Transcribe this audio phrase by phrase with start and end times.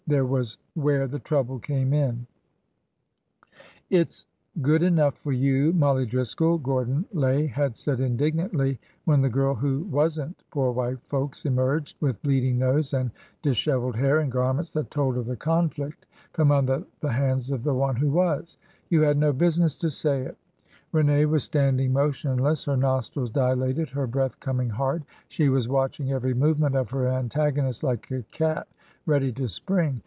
[0.07, 2.27] There was where the trouble came in.
[2.27, 3.47] IN THE SCHOOL HOUSE
[3.87, 4.25] 55 It 's
[4.61, 9.83] good enough for you, Mollie Driscoll!'' Gordon Lay had said indignantly when the girl who
[9.85, 13.11] was n't poor white folks" emerged, with bleeding nose and
[13.41, 17.63] di sheveled hair and garments that told of the conflict, from under the hands of
[17.63, 18.57] the one who was."
[18.89, 20.37] You had no busi ness to say it!"
[20.91, 25.05] Rene was standing motionless, her nostrils dilated, her breath coming hard.
[25.29, 28.67] She was watching every movement of her antagonist like a cat
[29.07, 29.99] ready to spring.